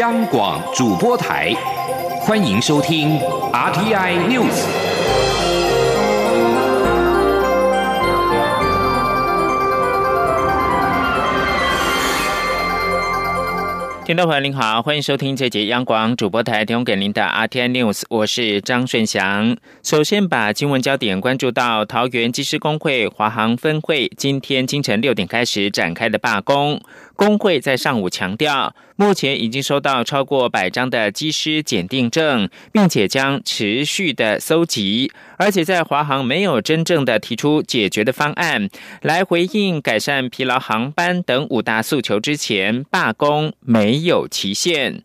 [0.00, 1.54] 央广主播台，
[2.22, 3.16] 欢迎收听
[3.52, 4.66] RTI News。
[14.04, 19.56] 听众朋友您好，欢迎收听这节央广主播台提供给您的 RTI News，我是张顺祥。
[19.82, 26.80] 首先把新闻焦点关注到桃园机师工会华航分会，今天清晨六点开始展开的罢工。
[27.16, 38.68] 工会在上午强调，目前已经收到超过百张的机师检定证，并且将持续的搜集，而且在华航没有真正的提出解决的方案
[39.00, 45.02] 来回应改善疲劳航班等五大诉求之前，罢工没有期限。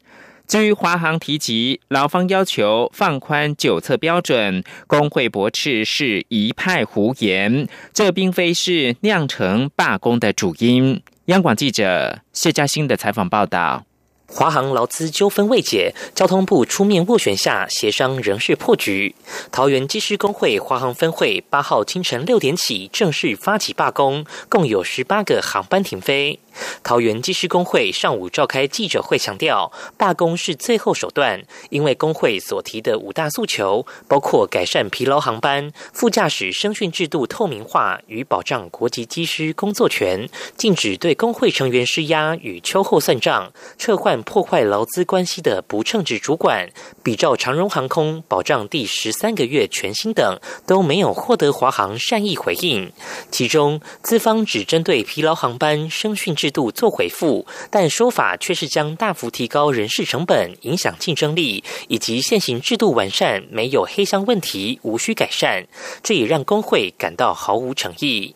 [0.48, 11.00] 至于华航提及劳方要求放宽酒测标准，工会驳斥是一派胡言，这并非是酿成罢工的主因。
[11.30, 13.86] 央广记者谢嘉欣的采访报道。
[14.26, 19.14] 华航劳资纠纷未解，交通部出面斡旋下，协商仍是破局。
[19.52, 26.40] 桃园机师工会华航分会八号清晨六点起正式发起罢工，共有十八个航班停飞。
[26.84, 46.70] 桃园机师工会上午召开记者会，强调罢工是最后手段，因为工会所提的五大诉求，包括改善疲劳航班、副驾驶声讯制度透明化与保障国籍机师工作权、禁止对工会成员施压与秋后算账、撤换破坏劳资关系的不称职主管、
[47.10, 52.92] 比照长荣航空保障第十三个月全薪等，都没有获得华航善意回应。
[53.32, 65.66] 其中资方只针对疲劳航班声讯制度做回复，但说法却是将大幅提高人事成本，影响竞争力，以及现行制度完善没有黑箱问题，无需改善。
[66.04, 68.36] 这也让工会感到毫无诚意。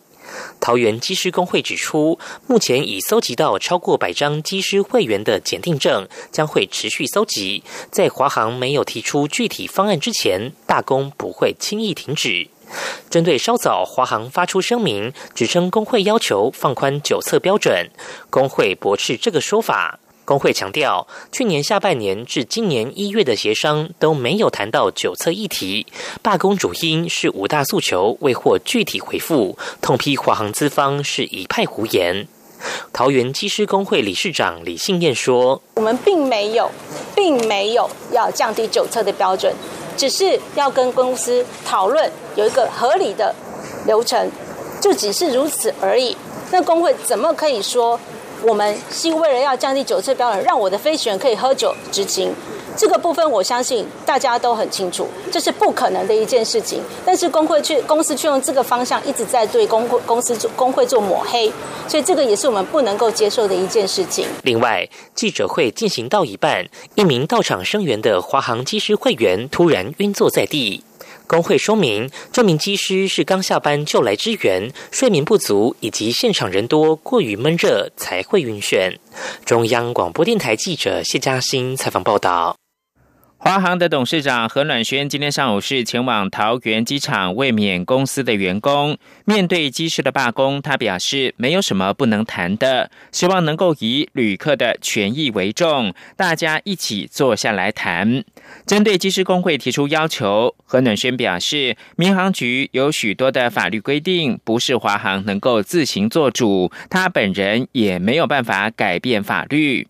[0.60, 7.62] 桃园机师工会指出，目前已搜集到超过百张机师会员的检定证，将会持续搜集。
[7.90, 12.48] 在华航没有提出具体方案之前，大工不会轻易停止。
[13.10, 17.90] 针对稍早华航发出声明，指称工会要求放宽酒测标准，
[18.30, 20.00] 工会驳斥这个说法。
[20.24, 25.86] 工会强调，去年下半年至今年一月的协商都没有谈到九测议题，
[26.22, 32.26] 罢工主因是五大诉求未获具体回复，痛批华航资方是一派胡言。
[32.94, 36.70] 桃园机师工会理事长李信燕说：“我们并没有，
[37.14, 39.54] 并没有要降低九测的标准。”
[39.96, 43.32] 只是要跟公司讨论有一个合理的
[43.86, 44.28] 流程，
[44.80, 46.16] 就只是如此而已。
[46.50, 48.00] 那工会怎么可以说
[48.46, 52.30] 我们是为了要降低酒测标准，让我的飞行员可以喝酒执勤？
[52.76, 56.82] 这个部分我相信大家都很清楚，这是不可能的一件事情。
[57.06, 61.50] 但是工会却公司却用这个方向一直在对工会公司做工会做抹黑，
[61.88, 64.26] 所以这个也是我们不能够接受的一件事情。
[64.42, 70.82] 另外，记者会进行到一半，一名到场声援的华航机师会员突然晕坐在地。
[71.26, 78.96] 工会说明，这名技师是刚下班就来支援，睡眠不足以及现场人多过于闷热才会晕眩。
[79.44, 82.56] 中央广播电台记者谢嘉欣采访报道。
[83.46, 88.96] 华航的董事长何暖轩今天上午是前往桃园机场慰勉公司的员工。
[89.26, 98.24] 面对机师的罢工，他表示没有什么不能谈的，希望能够以旅客的权益为重，大家一起坐下来谈。
[98.64, 109.86] 针对机师工会提出要求，何暖轩表示，民航局有许多的法律规定，不是华航能够自行做主，他本人也没有办法改变法律。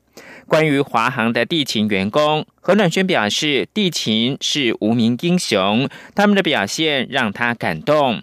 [0.46, 8.22] 关于华航的地勤员工，何暖轩表示，地勤是无名英雄，他们的表现让他感动。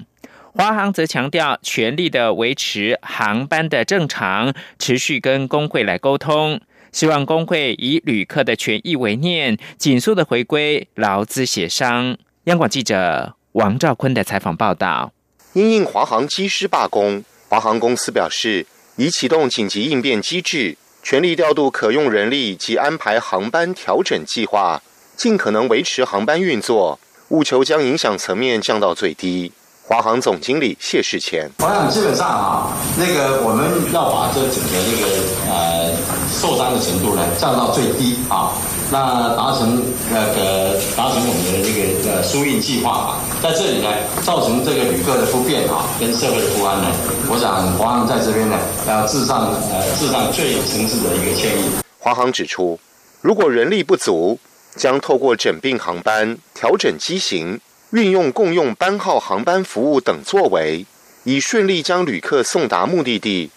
[0.53, 6.59] 华航则强调，全力的维持航班的正常，持续跟工会来沟通，
[6.91, 12.17] 希望工会以旅客的权益为念，紧速的回归劳资协商。
[12.45, 15.13] 央广记者王兆坤的采访报道：，
[15.53, 18.65] 因应华航机师罢工，华航公司表示，
[18.97, 20.77] 已启动紧急应变机制。
[21.03, 24.81] 全力调度可用人力及安排航班调整计划，
[25.17, 26.99] 尽可能维持航班运作，
[27.29, 29.51] 务求将影响层面降到最低。
[29.83, 35.91] 华航总经理谢世前，我想基本上啊，那个我们要把这整个这个呃
[36.31, 38.53] 受伤的程度呢降到最低啊，
[38.91, 43.87] 那达成那个达成我们的这个呃输运计划啊，在这里呢
[44.21, 46.91] 造成这个旅客的不便啊，跟社会的不安呢，
[47.29, 48.59] 我想华航在这边呢
[48.89, 51.71] 要致上呃致上最诚挚的一个歉意。
[51.99, 52.77] 华航指出，
[53.21, 54.37] 如果人力不足，
[54.75, 57.59] 将透过整并航班、调整机型。
[57.91, 60.85] 运用共用班号航班服务等作为，
[61.25, 63.51] 以顺利将旅客送达目的地。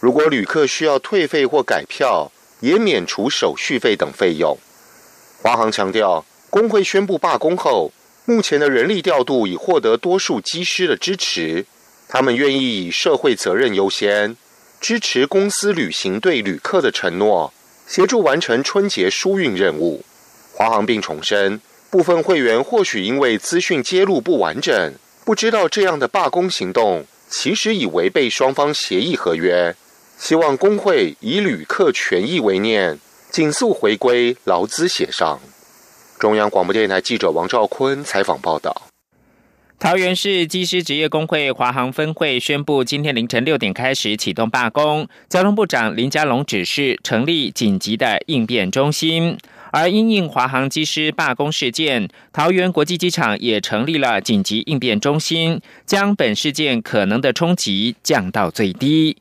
[0.00, 4.58] 如果旅客需要退费或改票，也免除手续费等费用。
[5.46, 7.92] 华航强调，工会宣布罢工后，
[8.24, 11.64] 目前的人力调度已获得多数机师的支持，
[12.08, 14.36] 他们愿意以社会责任优先，
[14.80, 17.54] 支持公司履行对旅客的承诺，
[17.86, 20.04] 协助完成春节疏运任务。
[20.52, 21.60] 华航并重申，
[21.90, 24.94] 部分会员或许因为资讯揭露不完整，
[25.24, 29.76] 不知道这样的罢工行动其实已违背双方协议合约。
[30.18, 32.98] 希望工会以旅客权益为念，
[33.36, 35.38] 紧速回归劳资协商。
[36.18, 38.88] 中央广播电台记者王兆坤采访报道。
[39.78, 45.06] 桃园市机师职业工会华航分会宣布，今天凌晨六点开始启动罢工。
[45.28, 49.36] 交通部长林佳龙指示成立紧急的应变中心。
[49.70, 59.18] 而因应华航机师罢工事件，桃园国际机场也成立了紧急应变中心，将本事件可能的冲击降到最低。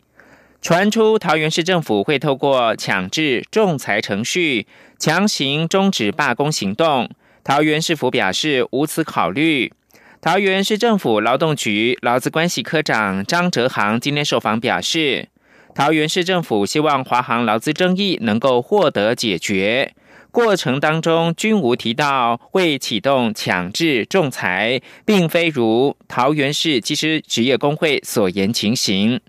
[0.66, 4.66] 传出桃园市政府会透过强制仲裁程序
[4.98, 7.08] 强行终止罢工行动，
[7.44, 9.72] 桃园市府表示无此考虑。
[10.20, 15.30] 桃园市政府劳动局劳资关系科长张哲航今天受访表示，
[15.76, 19.94] 桃园市政府希望华航劳资争议能够获得解决。
[20.32, 29.22] 过程当中均无提到会启动强制仲裁，并非如桃园市技师职业工会所言情形。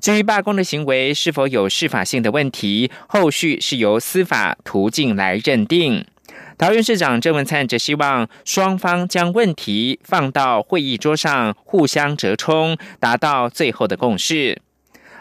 [0.00, 6.04] 至于罢工的行为是否有司法性的问题，后续是由司法途径来认定。
[6.58, 14.60] 桃园市长郑文灿则希望双方将问题放到会议桌上，互相折冲，达到最后的共识。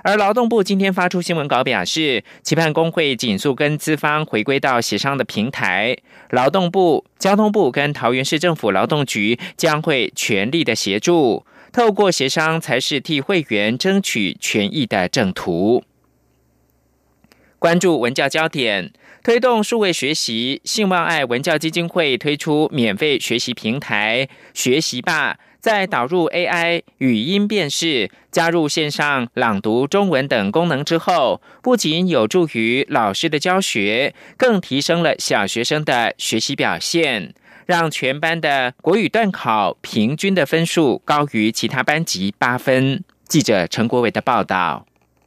[0.04, 5.98] 而劳动部今天发出新闻稿表示，期盼工会紧速跟资方回归到协商的平台。
[6.30, 11.44] 劳动部、交通部跟桃园市政府劳动局将会全力的协助，
[11.76, 15.84] 透过协商才是替会员争取权益的正途。
[17.60, 25.38] 关注文教焦点，推动数位学习，信望爱文教基金会推出免费学习平台“学习吧”。
[25.60, 37.34] 在导入 AI 语音辨识、加入线上朗读中文等功能之后，不仅有助于老师的教学，更提升了小学生的学习表现，
[37.66, 43.04] 让全班的国语段考平均的分数高于其他班级八分。
[43.28, 44.86] 记者陈国伟的报道。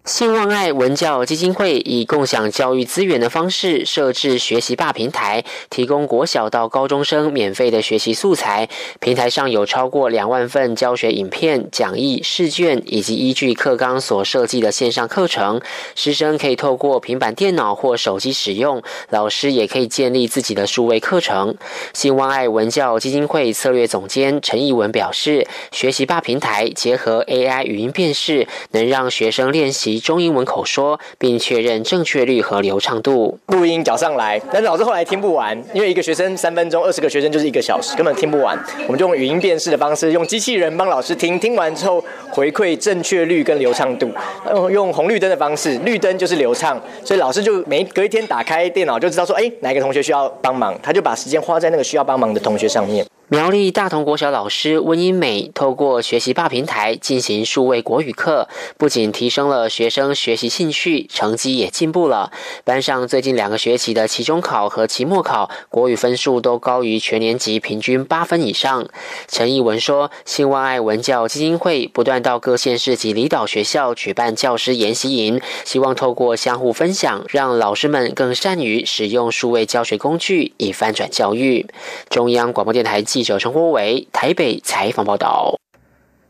[0.08, 8.70] 信望爱文教基金会以共享教育资源的方式设置学习霸平台，提供国小到高中生免费的学习素材。
[9.00, 15.60] 平台上有超过两万份教学影片、讲义、试卷，以及依据课纲所设计的线上课程。
[15.94, 21.54] 师生可以透过平板电脑或手机使用，老师也可以建立自己的数位课程。
[21.92, 29.97] 信望爱文教基金会策略总监陈义文表示，学习霸平台结合 AI 语音辨识，能让学生练习。
[29.98, 33.38] 中英文口说，并确认正确率和流畅度。
[33.46, 38.58] 录音缴上来，但是老师后来听不完，因为一个学生三分钟，二十个学生就是一个小时，根本听不完。
[38.86, 44.10] 我们就用语音辨识的方式，用机器人帮老师听，听完之后回馈正确率跟流畅度。
[44.50, 53.04] 用用红绿灯的方式，绿灯就是流畅，所以老师就每隔一天打开电脑就知道说，哎，哪个同学需要帮忙，他就把时间花在那个需要帮忙的同学上面。
[53.30, 58.48] 苗栗大同国小老师温英美透过学习霸平台进行数位国语课，
[58.78, 62.32] 不仅提升了学生学习兴趣，成绩也进步了。
[62.64, 68.88] 班上最近两个学期的期中考和期末考国语分数都高于全年级平均八分以上。
[69.26, 81.66] 陈义文说：“新万爱文教基金会不断到各县市及离岛学校举办教师研习营，希望透过相互分享，让老师们更善于使用数位教学工具，以翻转教育。”
[82.08, 83.04] 中央广播电台。
[83.18, 85.58] 记者陈国伟台北采访报道。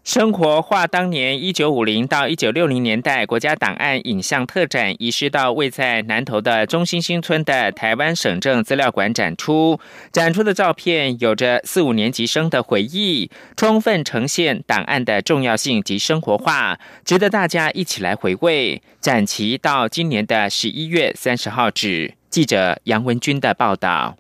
[0.05, 9.79] 生活化当年一九五零到一九六零年代国家档案影像特展移师到位在南投的中心新村的台湾省政资料馆展出，
[10.11, 18.81] 展出的照片有着四五年级生的回忆，充分呈现档案的重要性及生活化，值得大家一起来回味。
[18.99, 22.15] 展期到今年的十一月三十号止。
[22.31, 24.17] 记者杨文军的报道。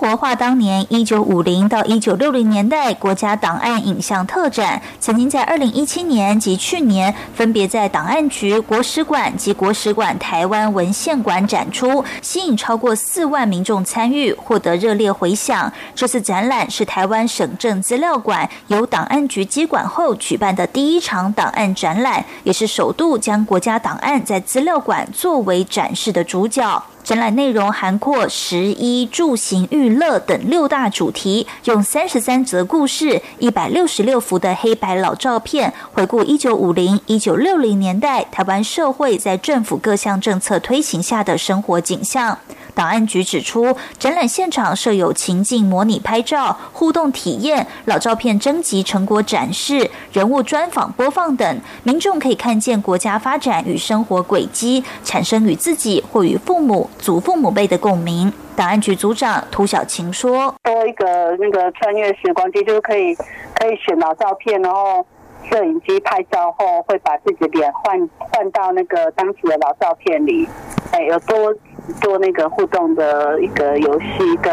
[0.00, 15.70] 活化当年一九五零到一九六零年代国家档案影像特展，曾经在二零一七年及去年分别在档案局、国史馆及国史馆台湾文献馆展出，吸引超过四万民众参与，获得热烈回响。
[15.94, 26.82] 这次展览是台湾省政资料馆由档案局接管后举办的第一场档案展览，也是首度将国家档案在资料馆作为展示的主角。
[27.10, 42.38] 展览内容涵括食衣住行娱乐等六大主题，用三十三则故事、一百六十六幅的黑白老照片，回顾一九五零、一九六零年代台湾社会在政府各项政策推行下的生活景象。
[42.72, 58.32] 档案局指出，展览现场设有情境模拟拍照、互动体验、老照片征集成果展示、人物专访播放等，民众可以看见国家发展与生活轨迹，产生与自己或与父母、祖父母辈的共鸣。
[58.54, 65.04] 档案局组长涂小琴说：“多一个那个穿越时光机，就是可以可以选老照片，然后
[65.50, 70.46] 摄影机拍照后，会把自己的脸换换到那个当时的老照片里，
[70.92, 71.54] 哎，有多。”
[72.00, 74.52] 做那个互动的一个游戏，跟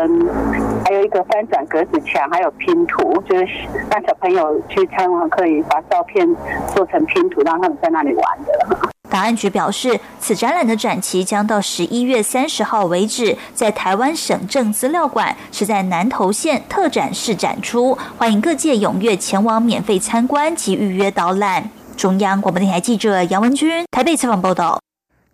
[0.86, 3.48] 还有一个翻转格子墙，还有拼图，就是
[3.89, 6.27] 让小朋友去参观，可以把照片
[6.74, 8.77] 做成拼图，让他们在那里玩的。
[9.10, 21.70] 档案局表示，此展览的展期将到十一月三十号为止，在台湾省政资料馆是在南投县特展室展出，欢迎各界踊跃前往免费参观及预约导览。
[21.96, 24.77] 中央广播电台记者杨文君台北采访报道。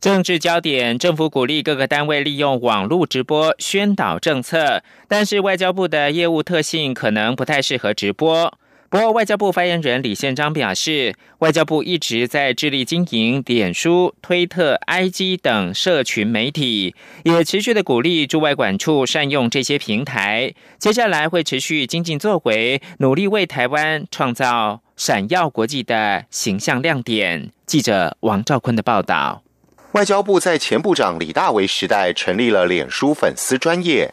[0.03, 8.53] 政治焦点，政府鼓励各个单位利用网络直播宣导政策，但是外交部的业务特性可能不太适合直播。
[8.89, 16.93] 不过，外交部发言人李宪章表示，外交部一直在致力经营脸书、推特、IG 等社群媒体，
[17.23, 20.53] 也持续的鼓励驻外管处善用这些平台。
[20.77, 27.51] 接下来会持续精进作为，努力为台湾创造闪耀国际的形象亮点。
[27.65, 29.43] 记者王兆坤的报道。
[29.93, 34.11] 外交部在前部长李大为时代成立了脸书粉丝专业，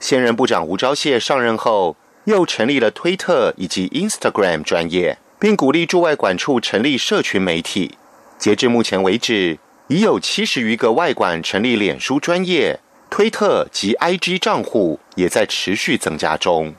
[0.00, 7.96] 现任部长吴钊燮上任后又成立了推特以及 Instagram 专业，并鼓励驻外管处成立社群媒体。
[8.38, 9.56] 截至目前为止，
[9.86, 16.74] 已有七十余个外馆成立脸书专业、推特及 IG 账户，也在持续增加中。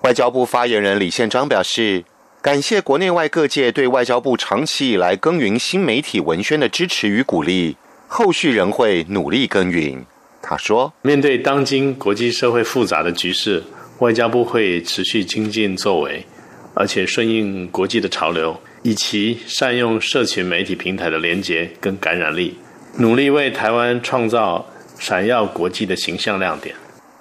[0.00, 2.06] 外交部发言人李宪章表示。
[2.46, 7.76] 感谢国内外各界对外交部长期以来耕耘新媒体文宣的支持与鼓励，
[8.06, 10.06] 后续仍会努力耕耘。
[10.40, 13.64] 他说：“面对当今国际社会复杂的局势，
[13.98, 16.24] 外交部会持续精进作为，
[16.72, 22.56] 而且顺应国际的潮流，以其善用社群媒体平台的连结跟感染力，
[22.98, 24.64] 努力为台湾创造
[25.00, 26.76] 闪耀国际的形象亮点。”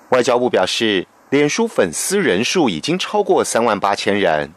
[0.10, 4.52] 外交部表示，脸书粉丝人数已经超过三万八千人。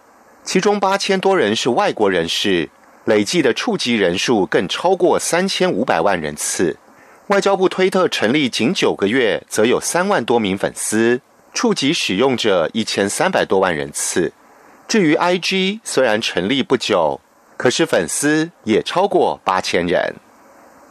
[0.48, 2.70] 其中八千多人是外国人士，
[3.04, 6.78] 累计的触及人数更超过三千五百万人次。
[7.26, 11.20] 外交部推特成立仅九个月，则有三万多名粉丝，
[11.52, 14.32] 触及使用者一千三百多万人次。
[14.88, 17.20] 至于 IG，虽然成立不久，
[17.58, 20.14] 可是粉丝也超过八千人。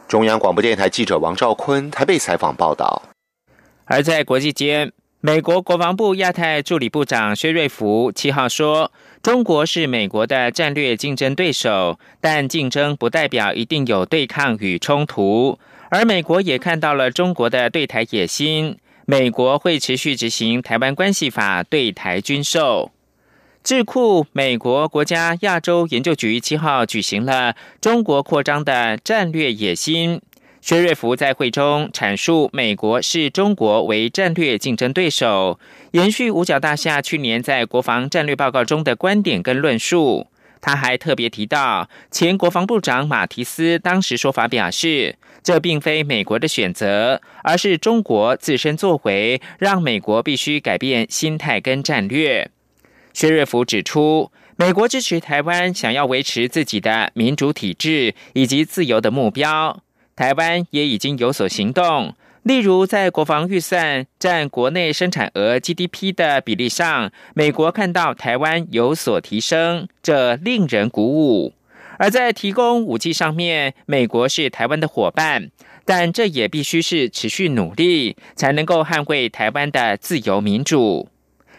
[0.06, 3.02] 中央广播电台记者王兆坤台北采访报道。
[3.86, 4.92] 而在国际间。
[5.20, 15.58] 美国国防部亚太助理部长薛瑞福七号说：“中国是美国的战略竞争对手，但竞争不代表一定有对抗与冲突。
[15.90, 22.92] 而美国也看到了中国的对台野心，美国会持续执行《台湾关系法》对台军售。”
[23.64, 30.22] 智库美国国家亚洲研究局七号举行了中国扩张的战略野心。
[30.60, 35.58] 薛瑞福在会中阐述，美国视中国为战略竞争对手，
[35.92, 40.26] 延续五角大厦去年在国防战略报告中的观点跟论述。
[40.60, 52.50] 他还特别提到，前国防部长马提斯当时说法表示，这并非美国的选择，而是中国自身作为，让美国必须改变心态跟战略。
[53.14, 59.80] 薛瑞福指出，美国支持台湾想要维持自己的民主体制以及自由的目标。
[60.18, 71.52] 台湾也已经有所行动，例如在国防预算占国内生产额 GDP 的比例上，美国看到台湾有所提升，这令人鼓舞；
[71.98, 75.52] 而在提供武器上面，美国是台湾的伙伴，
[75.84, 81.08] 但这也必须是持续努力，才能够捍卫台湾的自由民主。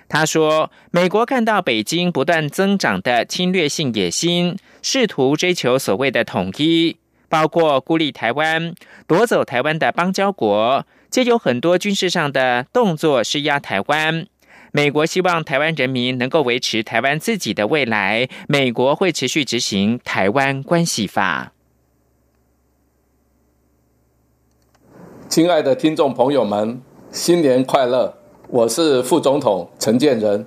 [0.10, 6.98] 他说，美国看到北京不断增长的侵略性野心，试图追求所谓的统一。
[7.30, 8.74] 包括孤立台湾、
[9.08, 14.28] 夺走台湾的邦交国，皆有很多军事上的动作施压台湾。
[14.72, 21.54] 美国希望台湾人民能够维持台湾自己的未来，美国会持续执行《台湾关系法》。
[25.28, 26.82] 亲爱的听众朋友们，
[27.12, 28.16] 新年快乐！
[28.48, 30.46] 我是副总统陈建仁。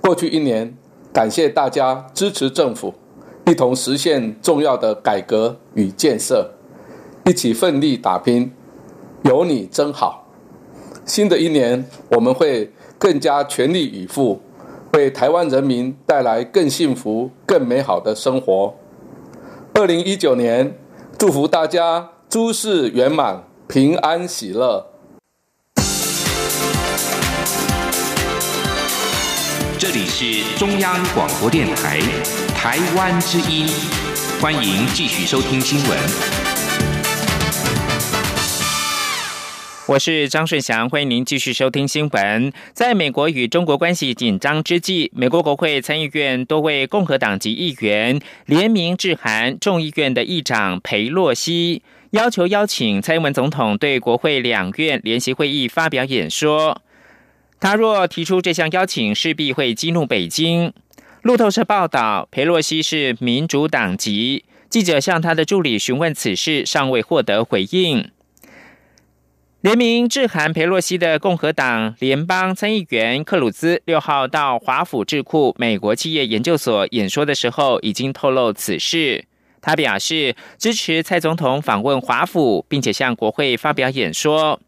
[0.00, 0.76] 过去一年，
[1.12, 2.94] 感谢大家支持政府。
[3.46, 6.50] 一同实现重要的改革与建设，
[7.26, 8.50] 一起奋力打拼，
[9.22, 10.26] 有你真好。
[11.04, 14.40] 新的一年，我们会更加全力以赴，
[14.94, 18.74] 为台湾人民带来更幸福、更美好的生活。
[19.74, 20.78] 二零一九年，
[21.18, 24.86] 祝福大家诸事圆满、平安喜乐。
[29.94, 32.00] 里是中央广播电台
[32.48, 33.68] 台湾之音，
[34.40, 35.96] 欢迎继续收听新闻。
[39.86, 42.52] 我是张顺祥，欢迎您继续收听新闻。
[42.72, 56.82] 在美国与中国关系紧张之际，美国国会参议院多位共和党籍议员联名致函众议院的议长裴洛西，要求邀请蔡英文总统对国会两院联席会议发表演说。
[57.60, 60.72] 他若提出这项邀请，势必会激怒北京。
[61.22, 64.44] 路透社报道，佩洛西是民主党籍。
[64.68, 68.10] 记者向他的助理询问此事，尚未获得回应。
[69.62, 79.24] 联名致函佩洛西的共和党联邦参议员克鲁兹六号到华府智库美国企业研究所演说的时候，已经透露此事。
[79.62, 84.60] 他表示支持蔡总统访问华府，并且向国会发表演说。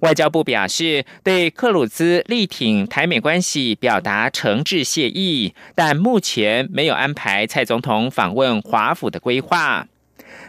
[0.00, 9.86] 外交部表示，对克鲁兹力挺台美关系表达诚挚谢意，但目前没有安排蔡总统访问华府的规划。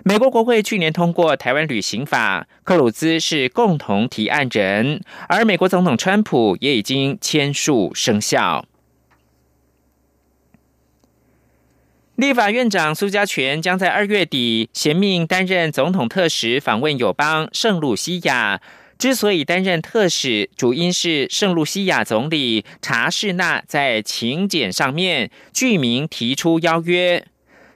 [0.04, 8.66] 美国国会去年通过《台湾旅行法》，克鲁兹是共同提案人，而美国总统川普也已经签署生效。
[12.16, 18.60] 立法院长苏家全将在二月底衔命担任总统特使，访问友邦圣路西亚。
[18.98, 27.24] 之所以担任特使，主因是圣露西亚总理查士纳在请柬上面具名提出邀约。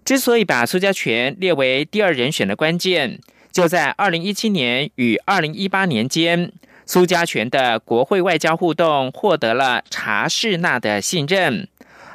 [0.04, 3.20] 之所以把苏家全列为第二人选的关键，
[3.52, 6.52] 就在二零一七年与二零一八年间，
[6.88, 11.68] 苏家全的国会外交互动获得了查士纳的信任。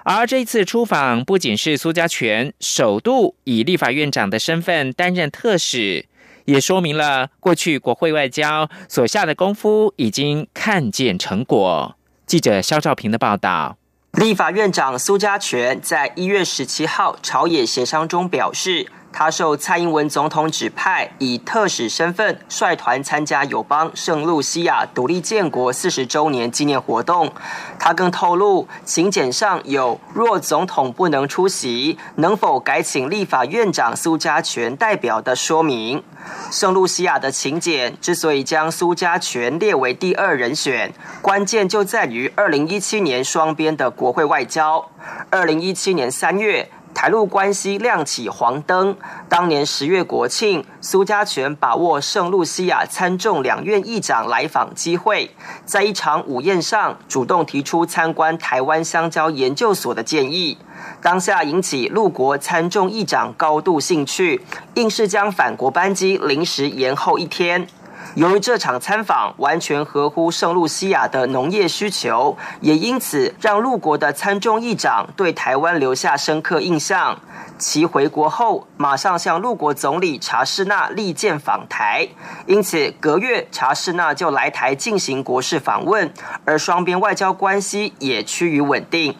[0.03, 6.07] 而这次出访，不仅是苏家全首度以立法院长的身份担任特使。
[6.47, 11.97] 也说明了过去国会外交所下的功夫已经看见成果。
[12.27, 13.77] 记者肖兆平的报道。
[14.13, 18.87] 立法院长苏家全在一月十七号朝野协商中表示。
[19.19, 27.33] 他受蔡英文总统指派，以特使身份率团参加友邦圣露西亚独立建国四十周年纪念活动。
[27.79, 36.03] 他更透露，请柬上有若总统不能出席，能否改请立法院长苏家全代表的说明。
[36.51, 44.91] 圣露西亚的请柬之所以将苏家全列为第二人选，关键就在于二零一七年双边的国会外交。
[45.31, 46.69] 二零一七年三月。
[46.97, 48.97] 台陆关系亮起黄灯。
[49.29, 55.31] 当年十月国庆，苏家全把握圣露西亚参众两院议长来访机会，
[55.67, 60.57] 在一场午宴上主动提出参观台湾香蕉研究所的建议，
[61.03, 64.41] 当下引起陆国参众议长高度兴趣，
[64.77, 67.69] 硬是将返国班机临时延后一天。
[68.15, 77.19] 由于这场参访完全合乎圣露西亚的农业需求，也因此让陆国的参众议长对台湾留下深刻印象。
[77.59, 82.09] 其回国后，马上向陆国总理查士纳力荐访台，
[82.47, 86.13] 因此隔月查士纳就来台进行国事访问，
[86.45, 89.17] 而双边外交关系也趋于稳定。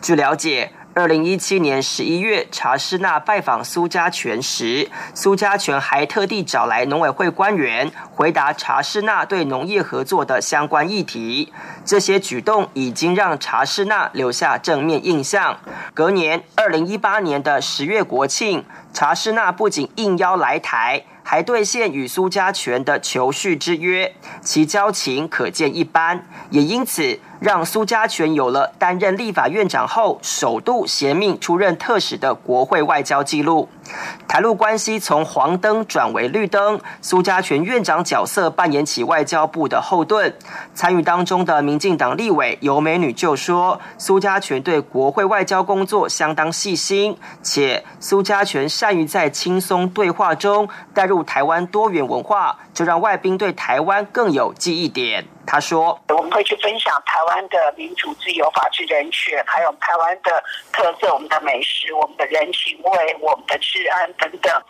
[0.00, 0.72] 据了解。
[0.96, 11.52] 二零一七年十一月，查士纳拜访苏家全时，苏家全还特地找来农委会官员回答查士纳对农业合作的相关议题。
[11.84, 15.58] 这些举动已经让查士纳留下正面印象。
[15.94, 21.04] 隔年，二零一八年的十月国庆，查士纳不仅应邀来台。
[21.26, 33.68] 还兑现与苏家全的求续之约，其交情可见一斑，也因此让苏家全有了担任立法院长后首度衔命出任特使的国会外交记录。
[34.26, 40.34] 台陆关系从黄灯转为绿灯，苏家全院长角色扮演起外交部的后盾。
[40.74, 55.26] 参与当中的民进党立委尤美女就说，苏家全对国会外交工作相当细心，且苏家全善于在轻松对话中带入台湾多元文化，就让外宾对台湾更有记忆点。
[55.46, 64.62] 他说：“我们会去分享台湾的民主、自由、法治、人权，还有台湾的特色、我们的美食、我们的人情味、我们的治安等等，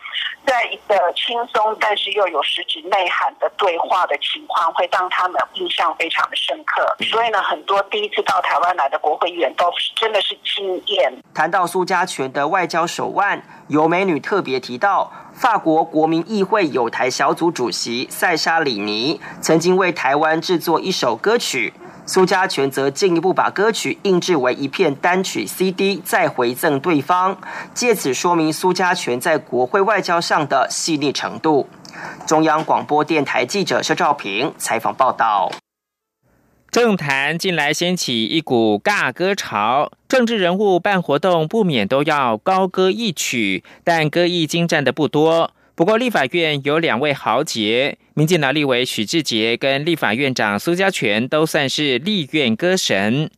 [0.45, 6.95] 在一个轻松但是又有实质内涵的对话的情况，会让他们印象非常的深刻。
[7.09, 15.11] 所以呢，很多第一次到台湾来的国会议员都真的是惊艳。”谈到苏家全的外交手腕，有美女特别提到。
[15.35, 21.73] 法国国民议会有台小组主席塞沙里尼曾经为台湾制作一首歌曲，
[22.05, 27.37] 苏家全则进一步把歌曲印制为一片单曲 CD，再回赠对方，
[27.73, 31.67] 借此说明苏家全在国会外交上的细腻程度。
[32.25, 35.51] 中央广播电台记者肖兆平采访报道。
[36.75, 45.53] 政坛近来掀起一股尬歌潮，政治人物办活动不免都要高歌一曲，但歌艺精湛的不多。
[45.73, 53.31] 不过立法院有两位豪杰，民进党立委许志杰跟立法院长苏家全都算是立院歌神。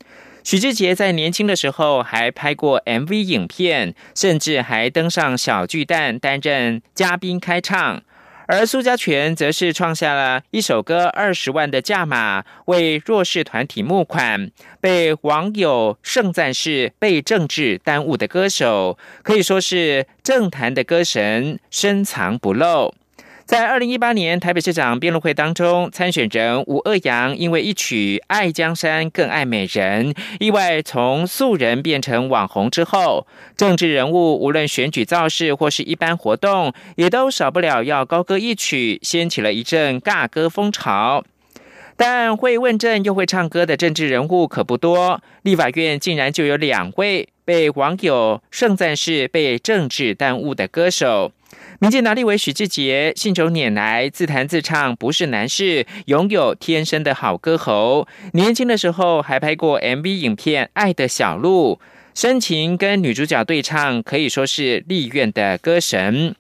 [0.44, 8.02] 许志杰在年轻的时候还拍过 MV 影片，甚至还登上小巨蛋担任嘉宾开唱。
[8.48, 22.96] 而苏家全则是创下了一首歌二十万的价码，为弱势团体募款，被网友盛赞是被政治耽误的歌手，可以说是政坛的歌神，深藏不露。
[23.48, 41.24] 在二零一八年台北市长辩论会当中，参选人吴鄂阳因为一曲《爱江山更爱美人》，意外从素人变成网红之后，政治人物无论选举造势或是一般活动，也都少不了要高歌一曲，掀起了一阵尬歌风潮。
[41.96, 51.32] 但会问政又会唱歌的政治人物可不多，立法院竟然就有两位被网友盛赞是被政治耽误的歌手。
[51.80, 58.08] 民进党立委许志杰信手拈来，自弹自唱不是难事，拥有天生的好歌喉。
[58.34, 61.80] 年轻的时候还拍过 MV 影片《爱的小路》，
[62.20, 66.34] 深情跟女主角对唱，可以说是立院的歌神。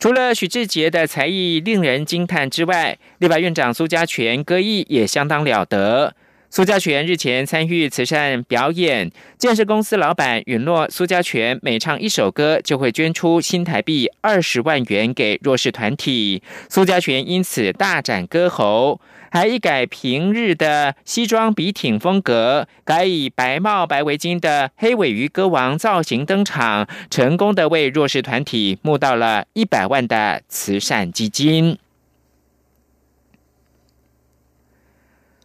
[0.00, 6.16] 除了许志杰的才艺令人惊叹之外，立法院长苏家全歌艺也相当了得。
[6.52, 16.42] 苏家全日前参与慈善表演，建设公司老板允诺苏家全每唱一首歌就会捐出新台币二十万元给弱势团体。
[16.68, 31.78] 苏家全因此大展歌喉，还一改平日的西装笔挺风格，改以白帽白围巾的黑尾鱼歌王造型登场，成功的为弱势团体募到了一百万的慈善基金。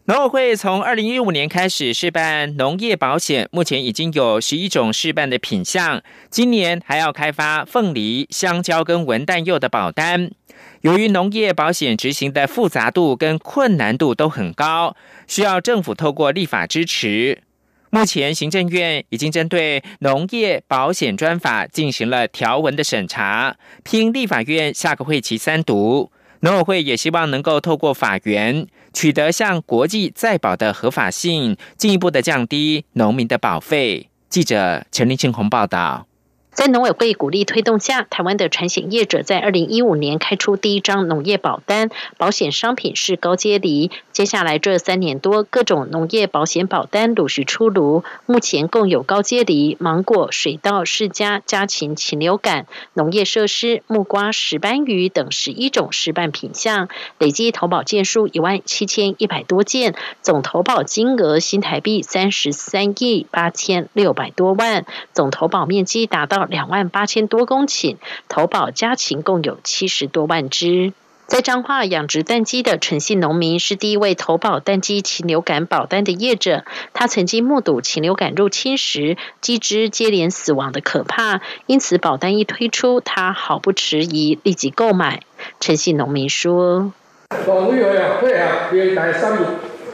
[0.07, 6.03] 农委会从二零一五年开始试办农业保险，目前已经有十一种试办的品项。
[6.29, 10.29] 今年还要开发凤梨、香蕉跟文旦柚的保单。
[10.81, 17.41] 由于农业保险执行的复杂度跟困难度都很高，需要政府透过立法支持。
[17.89, 26.11] 目前行政院已经针对农业保险专法进行了条文的审查，拼立法院下个会期三读。
[26.41, 34.09] 农委会也希望能够透过法援取得向国际再保的合法性，进一步的降低农民的保费。
[34.29, 36.07] 记者陈立庆红报道。
[36.55, 43.91] 在农委会鼓励推动下，台湾的产险业者在二零一五年开出第一张农业保单，保险商品是高阶梨。
[44.13, 56.87] 接下来这三年多，各种农业保险保单陆续出炉，目前共有高阶梨、芒果、水稻、释迦、家禽、禽流感、农业设施、木瓜、石斑鱼等十一种示范品项，
[57.19, 66.44] 累计投保件数一万七千一百多件，总投保金额新台币三十三亿八千六百多万，总投保面积达到。
[66.45, 67.97] 两万八千多公顷，
[68.29, 70.93] 投保家禽共有七十多万只。
[71.27, 76.65] 在彰化养殖蛋鸡的陈姓农民是第一位投保蛋鸡禽流感保单的业者。
[76.93, 85.23] 他曾经目睹禽流感入侵时鸡只接连死亡的可怕，因此保单一推出，他毫不迟疑立即购买。
[85.59, 86.93] 陈姓农民说
[87.47, 89.45] ：“农委会啊配合连带三物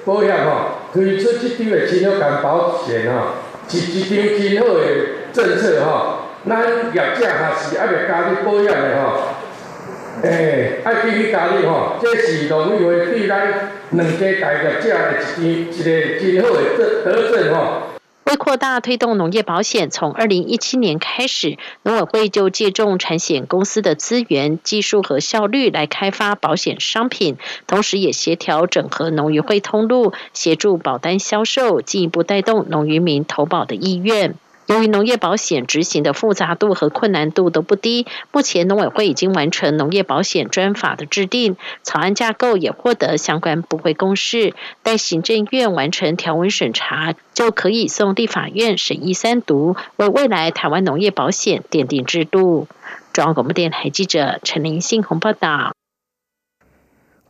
[0.03, 3.35] 保险吼，推出这张的禽流感保险吼，
[3.69, 4.83] 是一张真好的
[5.31, 6.10] 政策吼。”
[6.47, 6.59] 咱
[6.93, 9.19] 业者还是爱未加入保险的吼，
[10.23, 17.83] 诶，爱继续加入吼，这是农委会对咱两家大业者的一一个真好的德德政吼。
[18.25, 34.35] 为扩大推动农业保险，从二零一七年开始，农委会就借重产险公司的资源、技术和效率来开发保险商品，同时也协调整合农渔会通路，协助保单销售，进一步带动农渔民投保的意愿。
[34.67, 52.67] 由于农业保险执行的复杂度和困难度都不低，目前农委会已经完成农业保险专法的制定，草案架构也获得相关部会公示，待行政院完成条文审查，就可以送立法院审议三读，为未来台湾农业保险奠定制度。
[53.11, 55.73] 中央广播电台记者陈林信宏报道。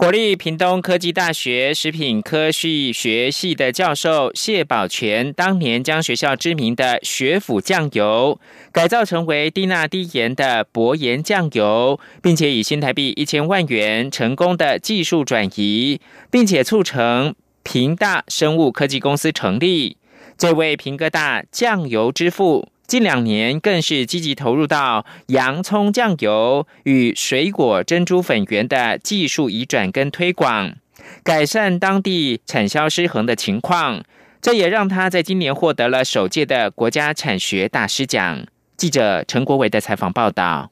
[0.02, 8.40] 国立屏东科技大学食品科技学系的教授谢宝全，当年将学校知名的学府酱油
[8.72, 19.98] 改造成为低钠低盐的薄盐酱油，并且以新台币一千万元成功的技术转移，并且促成平大生物科技公司成立。
[20.36, 22.70] 这位平哥大酱油之父。
[22.91, 30.75] 近两年更是积极投入到洋葱酱油与水果珍珠粉圆的技术移转跟推广，
[31.23, 34.04] 改善当地产销失衡的情况。
[34.41, 38.45] 这也让他在今年获得了首届的国家产学大师奖。
[38.75, 40.71] 记者陈国伟的采访报道。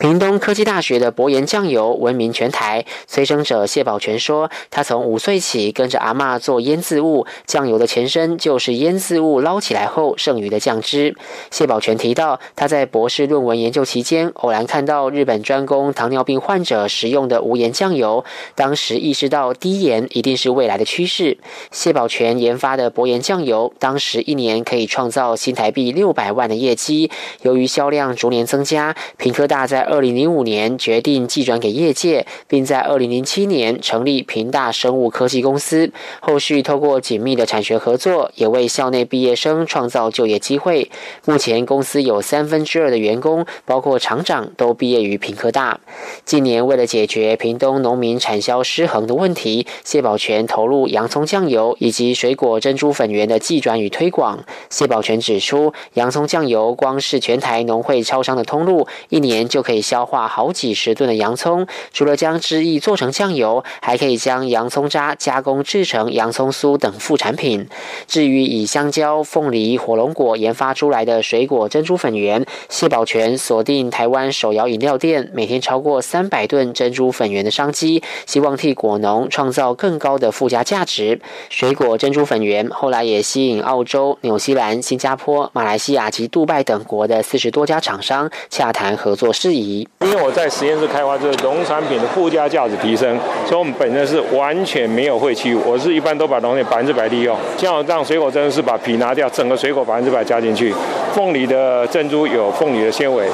[0.00, 2.86] 屏东科技大学的博研酱油闻名全台。
[3.06, 11.14] 催生者谢宝全说，他从五岁起跟着阿妈做腌渍物，酱油的前身就是腌渍物捞起来后剩余的酱汁。
[11.50, 21.36] 谢宝全提到，他在博士论文研究期间，偶然看到日本专攻糖尿病患者食用的无盐酱油，当时意识到低盐一定是未来的趋势。
[21.70, 27.10] 谢宝全研发的博研酱油，当时一年可以创造新台币六百万的业绩。
[27.42, 35.90] 由于销量逐年增加，平科大在二零零五年决定寄转给业界，并在二零零七年成立平大生物科技公司。
[36.20, 40.88] 后续透过紧密的产学合作，也为校内毕业生创造就业机会。
[41.26, 45.80] 目前公司有三分之二的员工，包括厂长，都毕业于平科大。
[46.24, 54.44] 近年为了解决屏东农民产销失衡的问题，谢宝全投入洋葱酱油以及水果珍珠粉圆的寄转与推广。
[54.68, 59.79] 谢宝全指出，洋葱酱油光是全台农会超商的通路，一年就可以。
[59.80, 67.68] 消化好几十吨的洋葱，除了将汁液做成酱油，还可以将洋葱渣加工制成洋葱酥等副产品。
[68.06, 81.20] 至于以香蕉、凤梨、火龙果研发出来的水果珍珠粉圆，谢宝全锁定台湾手摇饮料店每天超过三百吨珍珠粉圆的商机，希望替果农创造更高的附加价值。
[81.48, 89.69] 水果珍珠粉圆后来也吸引澳洲、纽西兰、新加坡、马来西亚及杜拜等国的四十多家厂商洽谈合作事宜。
[90.00, 95.60] 因为我在实验室开发这个农产品的附加价值提升，所以我们本身是完全没有废弃物。
[95.66, 100.74] 我是一般都把农业百分之百利用，像我让水果真的是把皮拿掉，整个水果百分之百加进去。
[101.12, 103.26] 凤梨的珍珠有凤梨的纤维，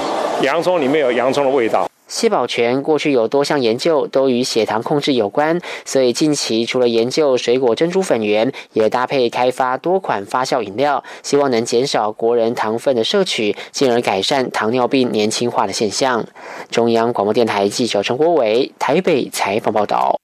[0.43, 1.89] 洋葱里面有洋葱的味道。
[2.09, 16.25] 谢宝全过去有多项研究都与血糖控制有关，所以近期除了研究水果珍珠粉圆，也搭配开发多款发酵饮料，希望能减少国人糖分的摄取，进而改善糖尿病年轻化的现象。
[16.71, 20.21] 中央广播电台记者陈国伟台北采访报道。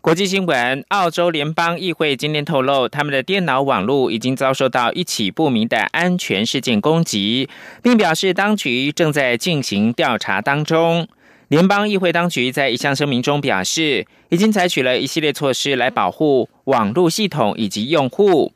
[0.00, 7.48] 国际新闻：澳洲联邦议会今天透露，他们的电脑网络已经遭受到一起不明的安全事件攻击，
[7.82, 11.08] 并表示当局正在进行调查当中。
[11.48, 18.52] 联邦议会当局在一项声明中表示，已经采取了一系列措施来保护网络系统以及用户。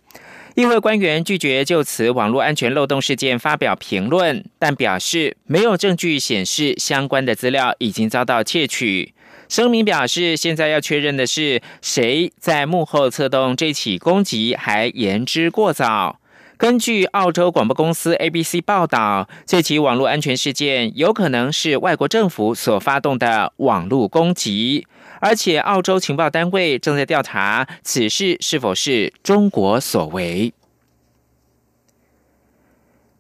[0.55, 9.15] 议会官员拒绝就此网络安全漏洞事件发表评论，但表示没有证据显示相关的资料已经遭到窃取。
[9.49, 16.19] 声明表示，现在要确认的是谁在幕后策动这起攻击，还言之过早。
[16.59, 24.85] 根据澳洲广播公司 ABC 报道，这起网络安全事件有可能是外国政府所发动的网络攻击，
[25.21, 30.53] 而且澳洲情报单位正在调查此事是否是中国所为。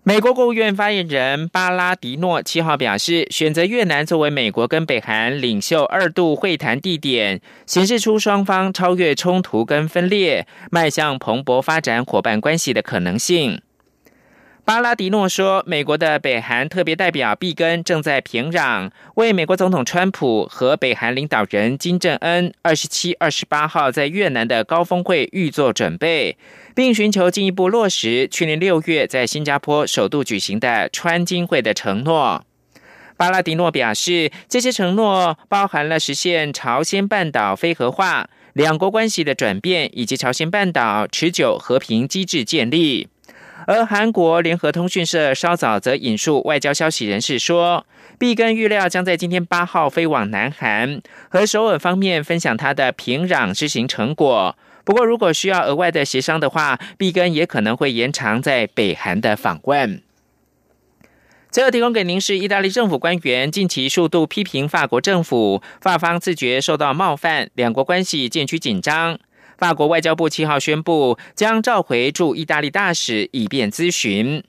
[0.09, 13.61] 美国国务院发言人巴拉迪诺七号表示，选择越南作为美国跟北韩领袖二度会谈地点，显示出双方超越冲突跟分裂，迈向蓬勃发展伙伴关系的可能性。
[14.68, 26.37] 巴拉迪诺说，美国的北韩特别代表毕根正在平壤为美国总统川普和北韩领导人金正恩二十七、二十八号在越南的高峰会预做准备。
[26.74, 32.44] 并寻求进一步落实去年六月在新加坡首度举行的川金会的承诺。
[33.16, 43.09] 巴拉迪诺表示，这些承诺包含了实现朝鲜半岛非核化、两国关系的转变，以及朝鲜半岛持久和平机制建立。
[43.68, 47.85] 而韩国联合通讯社稍早则引述外交消息人士说，
[48.18, 54.57] 毕根预料将在今天八号飞往南韩，和首尔方面分享他的平壤之行成果。
[54.85, 60.00] 不过，如果需要额外的协商的话，毕根也可能会延长在北韩的访问。
[61.50, 69.18] 最后提供给您是意大利政府官员近期数度批评法国政府，法方自觉受到冒犯，两国关系渐趋紧张。
[69.59, 74.42] 法国外交部七号宣布将召回驻意大利大使，以便咨询。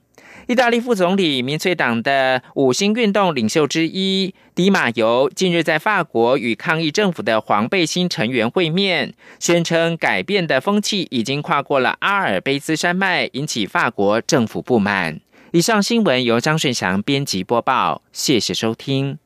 [0.48, 15.20] 意大利副总理民粹党的五星运动领袖之一迪马尤近日在法国与抗议政府的黄背心成员会面，宣称改变的风气已经跨过了阿尔卑斯山脉，引起法国政府不满。
[15.52, 19.20] 以上新闻由张顺祥编辑播报，谢谢收听。